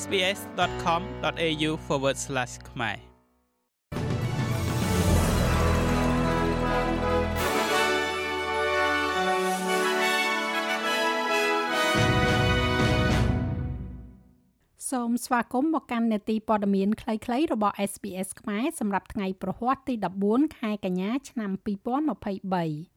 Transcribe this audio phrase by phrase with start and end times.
[0.00, 1.70] sbs.com.au/
[2.70, 2.98] ខ្មែរ
[14.90, 22.91] សូមស្វាគមន៍មកកាន់នេតិព័ត៌មានខ្លីៗរបស់ SBS ខ្មែរសម្រាប់ថ្ងៃប្រហ័សទី14ខែកញ្ញាឆ្នាំ2023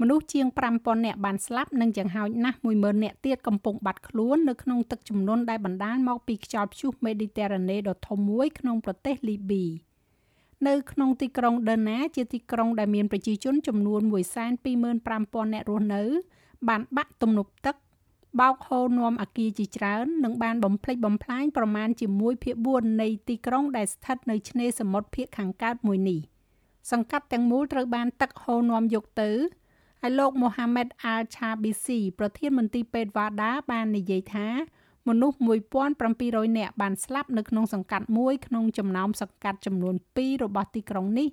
[0.00, 9.64] មនុស្សជាង5000នាក់បានស្លាប់និងចង្ហោចណាស់10000នាក់ទៀតកំពុងបាត់ខ្លួននៅក្នុងទឹកជំនន់ដែលបណ្ដាលមកពីខ្យល់ព្យុះមេឌីទែរ៉ាណេដ៏ធំមួយក្នុងប្រទេសលីប៊ី
[10.68, 14.00] នៅក្នុងទីក្រុងដឺណាជាទីក្រុងដែលមានប្រជាជនចំនួន
[14.62, 16.02] 125,000នាក់រស់នៅ
[16.68, 17.76] បានបាក់ទំនប់ទឹក
[18.40, 26.20] បោកហូរនាំអាគារជាច្រើននិងបានបំផ្លិចបំផ្លាញប្រមាណជាមួយភាគ4នៃទីក្រុងដែលស្ថិតនៅឆ្នេរសមុទ្រភាគខាងកើតមួយនេះ
[26.92, 29.30] សង្កាត់ទាំងមូលត្រូវបានទឹកហូរនាំយកទៅ
[30.06, 34.48] ហើយលោកមូហាម៉េតអាល់ឆាប៊ីស៊ីប្រធានមន្ទីរពេទ្យវ៉ាដាបាននិយាយថា
[35.08, 35.36] មនុស្ស
[35.96, 41.28] 1700នាក់បានស្លាប់នៅក្នុងសង្កាត់មួយក្នុងចំណោមសង្កាត់ចំនួន2របស់ទីក្រុងនេះ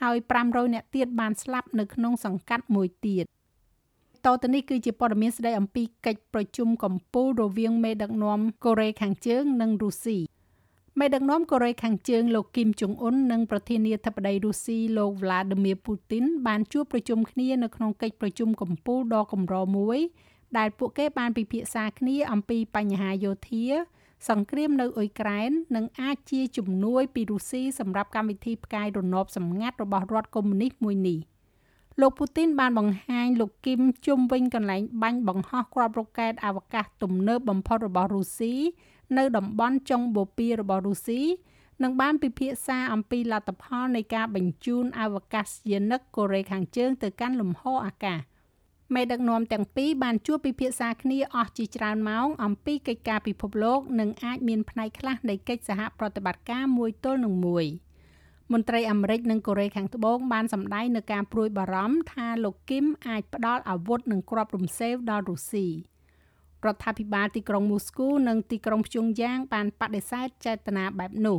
[0.00, 3.24] ហើយ500នាក់ទៀតបានស្លាប់នៅក្នុងសង្កាត់មួយទៀត
[4.26, 10.18] តទៅនេះគឺជាព័ត៌មានស្ដីអំពីកិច្ចប្រជុំកំពូលរវាងមេដឹកនាំកូរ៉េខាងជើងនិងរុស្ស៊ី
[11.00, 19.98] មេដឹកនាំកូរ៉េខាងជើងលោកគីមចុងអ៊ុននិងប្រធានាធិបតីរុស្ស៊ីលោក Vladimir Putin បានជួបប្រជុំគ្នានៅក្នុងកិច្ចប្រជុំកំពូលដ៏កម្រមួយ
[20.58, 23.64] ដែលពួកគេបានពិភាក្សាគ្នាអំពីបញ្ហាយោធា
[24.28, 31.18] សង្គ្រាមនៅអ៊ុយក្រែននិងអាចជាជំនួយពីរុស្ស៊ីសម្រាប់កម្មវិធីផ្កាយរណបសម្ងាត់របស់រដ្ឋកុម្មុយនីសមួយនេះ
[32.00, 38.54] លោកពូទីនបានបង្ហាញលោកគីមជុំវិញកន្លែងបាញ់បង្ហោះគ្រាប់រ៉ុកែតអវកាសទំនើបបំផុតរបស់រុស្ស៊ី
[39.18, 41.22] នៅតំបន់ចុងបូព៌ារបស់រុស្ស៊ី
[41.82, 48.20] និងបានពិភាក្សាអំពីលទ្ធផលនៃការបញ្ជូនអវកាសយានិកកូរ៉េខាងជើងទៅកាន់លំហអាកាស
[48.94, 57.66] មេដឹកនាំទាំងពីរបានជួបពិភាក្សាគ្នាអស់ជាច្រើនម៉ោងអំពីកិច្ចការពិភពលោកនិងអាចមានផ្នែកខ្លះនៃកិច្ចសហប្រតិបត្តិការមួយទល់នឹងមួយ
[58.52, 65.66] មន្ត្រីអាមេរិកនិងកូរ៉េខាងត្បូងបានសម្ដែងនៅការព្រួយបារម្ភថាលោកគីមអាចផ្ដល់អាវុធនិងគ្រាប់រំសេវដល់រុស្ស៊ី
[66.66, 71.38] រដ្ឋាភិបាលទីក្រុងមូស្គូនិងទីក្រុងព្យុងយ៉ាងបានបដិសេធចេតនាបែបនោះ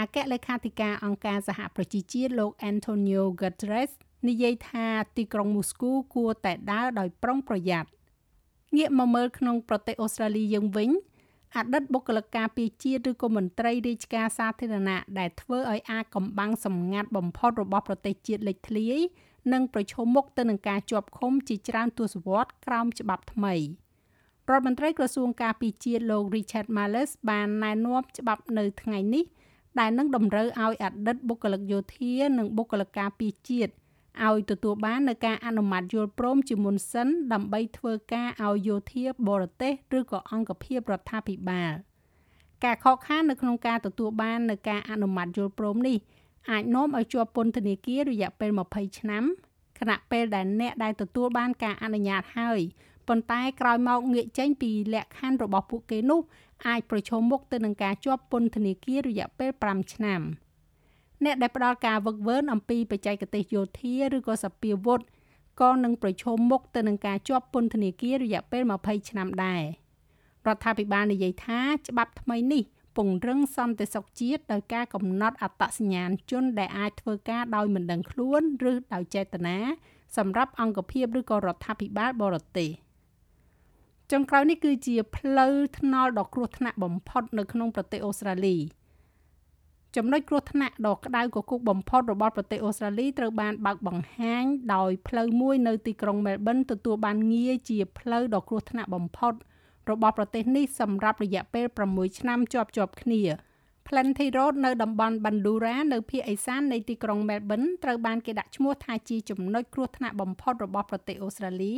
[0.00, 3.92] អគ្គលេខាធិការអង្គការសហប្រជាជាតិលោក Antonio Guterres
[4.28, 4.86] និយាយថា
[5.16, 7.90] ទីក្រុងមូស្គូគួរតែដើរដោយប្រុងប្រយ័ត្ន
[8.76, 10.90] ងាកមកមើលក្នុងប្រទេសអូស្ត្រាលីយើងវិញ
[11.56, 18.98] អតីតបុគ្គលិកការពារជាតិឬក៏មន្ត្រីរាជការសាធារណៈដែលធ្វើឲ្យអាកំបាំងសម្ងាត់បំផុតរបស់ប្រទេសជាតិលេចធ្លាយ
[19.52, 23.54] និងប្រឈមមុខទៅនឹងការជាប់ឃុំជាច្រើនទសវត្សរ៍ក្រោមច្បាប់ថ្មី។
[24.50, 29.24] រដ្ឋមន្ត្រីក្រសួងការពារជាតិលោក Richard Marles បានណែនាំច្បាប់នៅថ្ងៃនេះ
[29.78, 33.72] ដែលនឹងតម្រូវឲ្យអតីតបុគ្គលិកយោធានិងបុគ្គលិកការពារជាតិ
[34.26, 41.72] ឲ្យទទួលបាននៅការអនុម័តយល់ព្រមជាមុនសិនដើម្បីធ្វើការឲ្យយោធាបរទេសឬក៏អង្គភាពរដ្ឋាភិបាល
[42.64, 45.98] ការខកខាននៅក្នុងការទទួលបាននៅការអនុម័តយល់ព្រមនេះ
[46.50, 49.24] អាចនាំឲ្យជាប់ពន្ធនាគាររយៈពេល20ឆ្នាំ
[49.78, 52.60] ខណៈពេលដែលអ្នកដែលទទួលបានការអនុញ្ញាតហើយ
[53.08, 56.20] ប៉ុន្តែក្រោយមកងាកចេញពីលក្ខខណ្ឌរបស់ពួកគេនោះ
[56.66, 60.20] អាចប្រឈមមុខទៅនឹងការជាប់ពន្ធនាគាររយៈពេល5ឆ្នាំ
[61.24, 65.00] អ្នកដែលផ្ដល់ការវឹកវើអំពីបច្ចេកទេសយោធាឬក៏សពាវុធ
[65.60, 69.62] ក៏នឹងប្រឈមមុខទៅនឹងការជាប់ពន្ធនាគាររយៈពេល20ឆ្នាំដែរ
[70.46, 72.64] រដ្ឋាភិបាលនិយាយថាច្បាប់ថ្មីនេះ
[72.96, 79.58] ពង្រឹងសន្តិសុខជាតិដោយការកំណត់អត្តសញ្ញាណជនដែលអាចធ្វើការដោយមិនដឹងខ្លួន ឬដោយចេតនា
[80.16, 82.70] សម្រាប់អង្គភាពឬក៏រដ្ឋាភិបាលបរទេស។
[84.12, 88.56] ចុងក្រោយនេះគឺជាផ្លូវថ្នល់ដ៏គ្រោះថ្នាក់បំផុតនៅក្នុងប្រទេសអូស្ត្រាលី
[89.96, 99.32] ចំណុចគ្រោះថ្នាក់ដ៏ក្តៅគគុកបំផុតរបស់ប្រទេសអូស្ត្រាលីត្រូវបានបើកបង្ហាញដោយផ្លូវមួយនៅទីក្រុងមែលប៊នទទួលបានងារជាផ្លូវដ៏គ្រោះថ្នាក់បំផុត
[99.90, 103.22] របស់ប្រទេសនេះសម្រាប់រយៈពេល6ឆ្នាំជាប់ជាប់គ្នា
[103.86, 111.74] Plenty Road នៅតំបន់ Bandura នៅភាគឦសាននៃទីក្រុង Melbourne ត្រូវបានគេដាក់ឈ្មោះថាជាចំណុចគ្រោះថ្នាក់បំផុតរបស់ប្រទេសអូស្ត្រាលី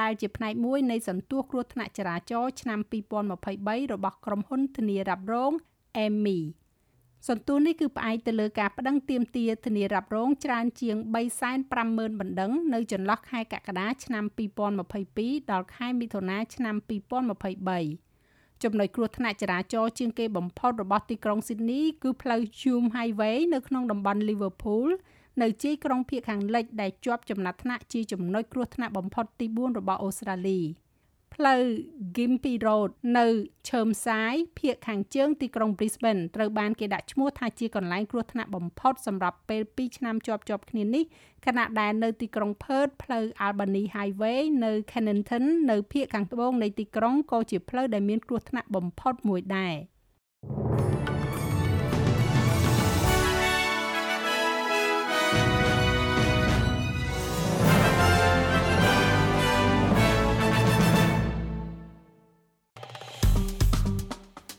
[0.00, 2.78] ដែលជាផ្នែកមួយនៃសន្ទុះគ្រោះថ្នាក់ចរាចរណ៍ឆ្នាំ
[3.30, 5.52] 2023របស់ក្រុមហ៊ុនធានារ៉ាប់រង
[6.06, 6.40] Emmy
[7.28, 10.96] សន្ទុះនេះគឺផ្អែកទៅលើការប្តឹងទាមទារធានារ៉ាប់រងច្រើនជាង
[11.58, 14.24] 350,000បណ្ដឹងនៅចន្លោះខែកក្កដាឆ្នាំ
[14.88, 16.74] 2022ដល់ខែមិថុនាឆ្នាំ
[17.90, 24.88] 2023ចំណុចគ្រោះថ្នាក់ចរាចរណ៍ជាងគេបំផុតរបស់ទីក្រុងស៊ីដនីគឺផ្លូវ Hume Highway នៅក្នុងតំបន់ Liverpool
[25.42, 30.60] នៅជាយក្រុងភាគខាងលិចដែលជាប់ចំណាត់ថ្នាក់ជាចំណុចគ្រោះថ្នាក់បំផុតទី4របស់អូស្ត្រាលី
[31.34, 31.62] ផ្លូវ
[32.16, 33.26] Gympie Road នៅ
[33.70, 41.04] ឈើមសាយភាគខាងជើងទីក្រុង Brisbane ត្រូវបានគេដាក់ឈ្មោះថាជាកន្លែងគ្រោះថ្នាក់បំផុតសម្រាប់ពេល2ឆ្នាំជាប់ៗគ្នានេះ
[41.46, 49.74] ខណៈដែលនៅទីក្រុង Perth ផ្លូវ Albany Highway នៅ Kennington នៅភាគខាងត្បូងនៃទីក្រុងក៏ជាផ្លូវដែលមានគ្រោះថ្នាក់បំផុតមួយដែរ។